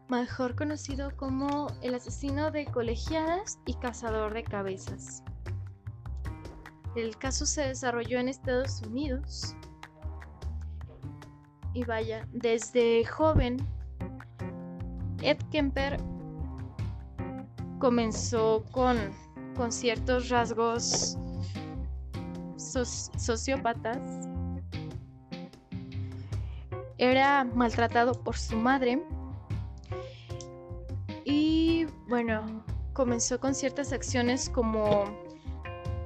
[0.10, 5.24] mejor conocido como el asesino de colegiadas y cazador de cabezas.
[6.98, 9.56] El caso se desarrolló en Estados Unidos
[11.74, 13.56] y vaya, desde joven,
[15.22, 15.98] Ed Kemper
[17.80, 18.98] comenzó con,
[19.56, 21.18] con ciertos rasgos
[22.72, 24.00] sociópatas.
[26.98, 29.04] Era maltratado por su madre.
[31.26, 32.64] Y bueno,
[32.94, 35.06] comenzó con ciertas acciones como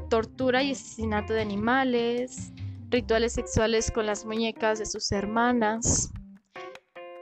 [0.10, 2.52] tortura y asesinato de animales,
[2.90, 6.12] rituales sexuales con las muñecas de sus hermanas.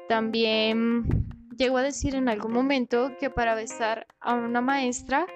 [0.08, 1.06] También
[1.56, 5.28] llegó a decir en algún momento que para besar a una maestra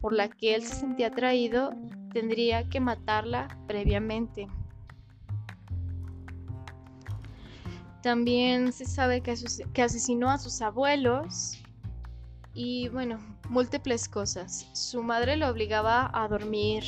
[0.00, 1.72] por la que él se sentía atraído,
[2.12, 4.48] tendría que matarla previamente.
[8.02, 9.32] También se sabe que,
[9.82, 11.62] asesinó a sus abuelos
[12.52, 14.68] y bueno, múltiples cosas.
[14.72, 16.82] Su madre lo obligaba a dormir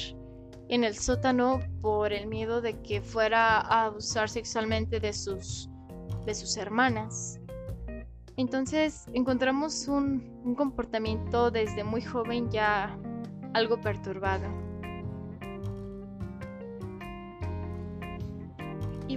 [0.68, 5.68] en el sótano por el miedo de que fuera a abusar sexualmente de sus,
[6.27, 7.39] de sus hermanas.
[8.37, 12.99] Entonces encontramos un, un comportamiento desde muy joven ya
[13.53, 14.64] algo perturbado.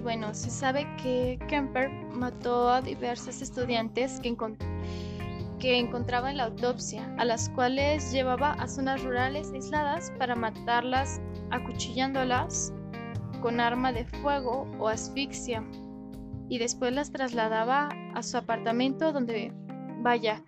[0.08, 4.34] Bueno, se sabe que Kemper mató a diversos estudiantes que,
[5.60, 11.20] que encontraba en la autopsia, a las cuales llevaba a zonas rurales aisladas para matarlas
[11.52, 12.72] acuchillándolas
[13.42, 15.62] con arma de fuego o asfixia
[16.48, 19.52] y después las trasladaba a su apartamento donde,
[20.04, 20.42] vaya,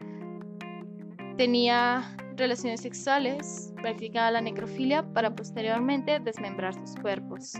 [1.36, 7.55] tenía relaciones sexuales, practicaba la necrofilia para posteriormente desmembrar sus cuerpos.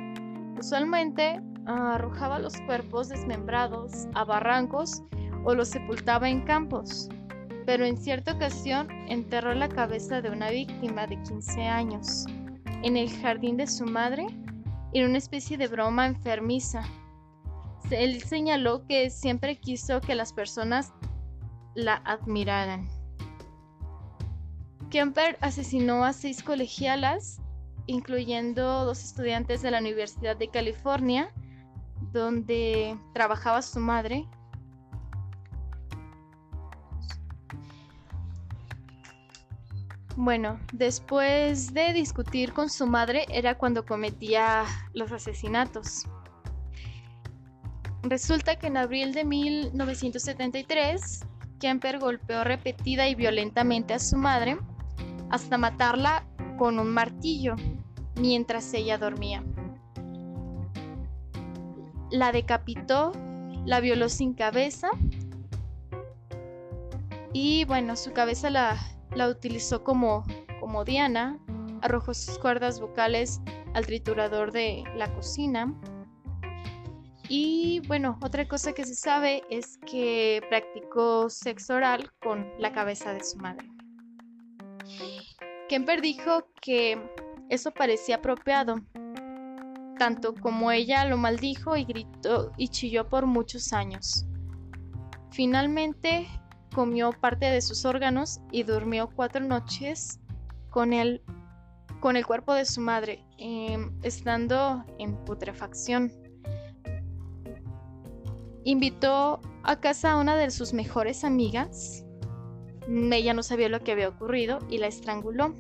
[0.58, 5.04] Usualmente arrojaba los cuerpos desmembrados a barrancos
[5.44, 7.10] o los sepultaba en campos,
[7.66, 12.26] pero en cierta ocasión enterró la cabeza de una víctima de 15 años
[12.84, 14.26] en el jardín de su madre
[14.94, 16.84] en una especie de broma enfermiza.
[17.92, 20.94] Él señaló que siempre quiso que las personas
[21.76, 22.88] la admiraran.
[24.90, 27.40] Kemper asesinó a seis colegialas,
[27.86, 31.32] incluyendo dos estudiantes de la Universidad de California,
[32.12, 34.28] donde trabajaba su madre,
[40.22, 46.10] Bueno, después de discutir con su madre era cuando cometía los asesinatos.
[48.04, 51.26] Resulta que en abril de 1973,
[51.62, 54.58] Kemper golpeó repetida y violentamente a su madre
[55.30, 56.28] hasta matarla
[56.58, 57.56] con un martillo
[58.20, 59.42] mientras ella dormía.
[62.12, 63.12] La decapitó,
[63.66, 64.90] la violó sin cabeza
[67.34, 68.78] y bueno, su cabeza la,
[69.16, 70.24] la utilizó como,
[70.60, 71.40] como diana,
[71.82, 73.40] arrojó sus cuerdas vocales
[73.74, 75.74] al triturador de la cocina.
[77.28, 83.14] Y bueno, otra cosa que se sabe es que practicó sexo oral con la cabeza
[83.14, 83.70] de su madre.
[85.68, 87.00] Kemper dijo que
[87.50, 88.82] eso parecía apropiado,
[90.00, 94.26] tanto como ella lo maldijo y gritó y chilló por muchos años.
[95.30, 96.28] Finalmente
[96.74, 100.20] comió parte de sus órganos y durmió cuatro noches
[100.70, 101.22] con el,
[102.00, 106.12] con el cuerpo de su madre, em, estando en putrefacción.
[108.64, 112.06] Invitó a casa a una de sus mejores amigas.
[112.88, 115.54] Ella no sabía lo que había ocurrido y la estranguló.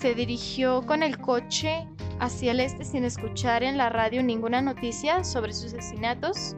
[0.00, 1.86] Se dirigió con el coche
[2.18, 6.56] hacia el este sin escuchar en la radio ninguna noticia sobre sus asesinatos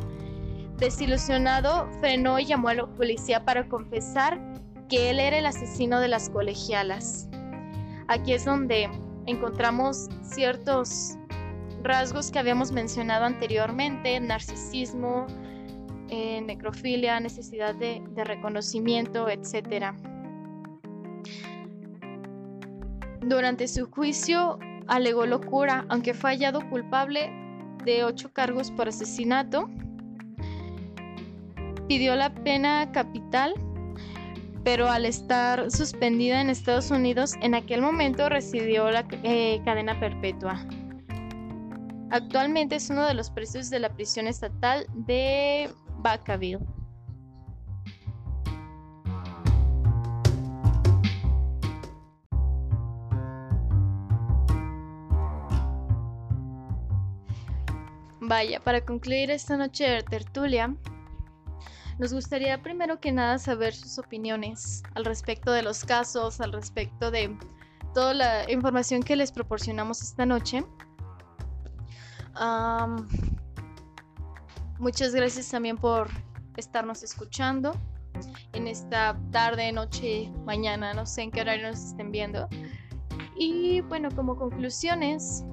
[0.78, 4.41] Desilusionado, frenó y llamó a la policía para confesar
[4.89, 7.28] que él era el asesino de las colegialas.
[8.09, 8.91] Aquí es donde
[9.26, 11.16] encontramos ciertos
[11.82, 15.26] rasgos que habíamos mencionado anteriormente, narcisismo,
[16.09, 19.95] eh, necrofilia, necesidad de, de reconocimiento, etc.
[23.27, 27.31] Durante su juicio alegó locura, aunque fue hallado culpable
[27.85, 29.68] de ocho cargos por asesinato
[31.89, 33.55] pidió la pena capital,
[34.64, 40.66] pero al estar suspendida en Estados Unidos, en aquel momento recibió la eh, cadena perpetua.
[42.11, 45.68] Actualmente es uno de los precios de la prisión estatal de
[45.99, 46.61] Vacaville.
[58.27, 60.75] Vaya, para concluir esta noche de tertulia,
[61.99, 67.11] nos gustaría primero que nada saber sus opiniones al respecto de los casos, al respecto
[67.11, 67.37] de
[67.93, 70.64] toda la información que les proporcionamos esta noche.
[74.79, 76.09] muchas gracias también por
[76.57, 77.79] estarnos escuchando
[78.55, 82.49] en esta tarde, noche, mañana, no sé en qué horario nos estén viendo.
[83.37, 85.45] Y bueno, como conclusiones,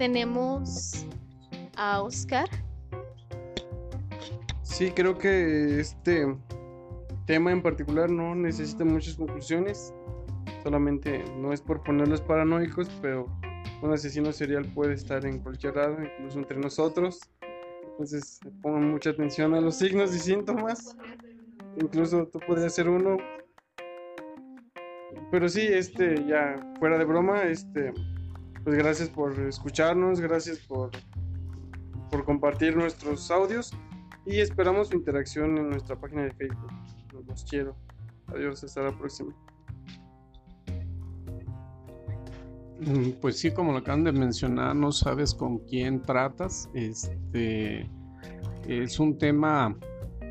[0.00, 1.04] tenemos
[1.76, 2.48] a Oscar
[4.62, 6.26] Sí, creo que este
[7.26, 9.92] tema en particular no necesita muchas conclusiones.
[10.62, 13.26] Solamente no es por ponerlos paranoicos, pero
[13.82, 17.20] un asesino serial puede estar en cualquier lado, incluso entre nosotros.
[17.90, 20.96] Entonces pongan mucha atención a los signos y síntomas.
[21.78, 23.18] Incluso tú podrías ser uno.
[25.30, 27.92] Pero sí, este, ya fuera de broma, este,
[28.64, 30.90] pues gracias por escucharnos, gracias por,
[32.10, 33.72] por compartir nuestros audios.
[34.26, 36.70] Y esperamos su interacción en nuestra página de Facebook.
[37.26, 37.74] Los quiero.
[38.28, 39.34] Adiós, hasta la próxima.
[42.80, 46.68] Mm, Pues sí, como lo acaban de mencionar, no sabes con quién tratas.
[46.74, 47.90] Este
[48.66, 49.76] es un tema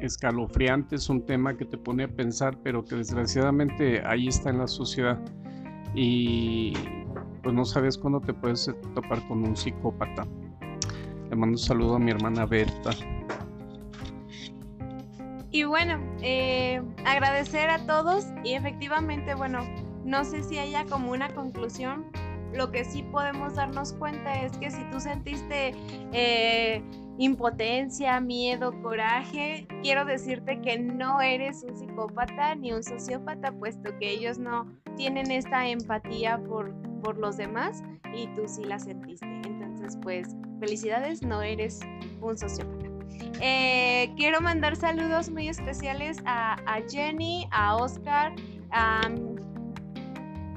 [0.01, 4.59] escalofriante, es un tema que te pone a pensar, pero que desgraciadamente ahí está en
[4.59, 5.19] la sociedad.
[5.95, 6.73] Y
[7.49, 10.27] pues no sabes cuándo te puedes topar con un psicópata.
[11.31, 12.91] Le mando un saludo a mi hermana Berta.
[15.49, 19.61] Y bueno, eh, agradecer a todos y efectivamente, bueno,
[20.05, 22.05] no sé si haya como una conclusión.
[22.53, 25.73] Lo que sí podemos darnos cuenta es que si tú sentiste
[26.13, 26.83] eh,
[27.17, 34.11] impotencia, miedo, coraje, quiero decirte que no eres un psicópata ni un sociópata, puesto que
[34.11, 37.83] ellos no tienen esta empatía por, por los demás
[38.13, 39.25] y tú sí la sentiste.
[39.25, 41.79] Entonces, pues, felicidades, no eres
[42.21, 42.87] un sociópata.
[43.41, 48.33] Eh, quiero mandar saludos muy especiales a, a Jenny, a Oscar,
[48.71, 49.01] a,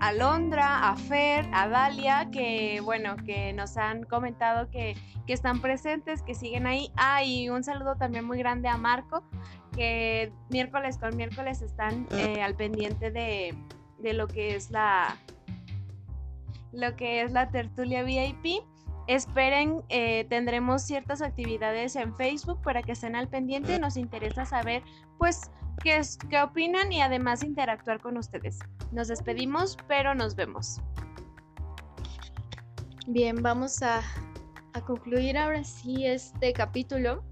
[0.00, 5.60] a Londra, a Fer, a Dalia, que bueno, que nos han comentado que, que están
[5.60, 6.90] presentes, que siguen ahí.
[6.96, 9.22] Ah, y un saludo también muy grande a Marco,
[9.72, 13.54] que miércoles con miércoles están eh, al pendiente de,
[13.98, 15.16] de lo que es la
[16.72, 18.62] lo que es la tertulia VIP.
[19.08, 23.78] Esperen, eh, tendremos ciertas actividades en Facebook para que estén al pendiente.
[23.78, 24.82] Nos interesa saber,
[25.18, 25.50] pues,
[25.82, 26.00] qué,
[26.30, 28.58] qué opinan y además interactuar con ustedes.
[28.92, 30.80] Nos despedimos, pero nos vemos.
[33.08, 34.00] Bien, vamos a,
[34.74, 37.24] a concluir ahora sí este capítulo.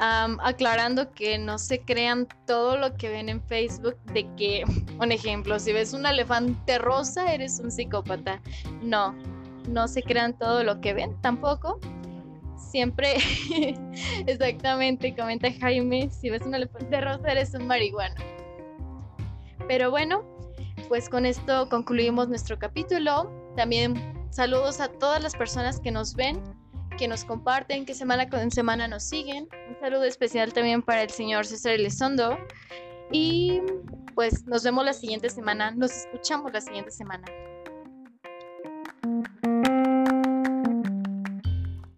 [0.00, 4.64] Aclarando que no se crean todo lo que ven en Facebook de que,
[4.98, 8.40] un ejemplo, si ves un elefante rosa eres un psicópata.
[8.82, 9.14] No,
[9.68, 11.78] no se crean todo lo que ven tampoco.
[12.56, 13.16] Siempre,
[14.26, 18.14] exactamente, comenta Jaime, si ves un elefante rosa eres un marihuano.
[19.66, 20.24] Pero bueno,
[20.88, 23.30] pues con esto concluimos nuestro capítulo.
[23.56, 23.94] También
[24.30, 26.40] saludos a todas las personas que nos ven,
[27.00, 29.48] que nos comparten, que semana con semana nos siguen.
[29.70, 32.36] Un saludo especial también para el señor César Elizondo.
[33.10, 33.62] Y
[34.14, 37.24] pues nos vemos la siguiente semana, nos escuchamos la siguiente semana.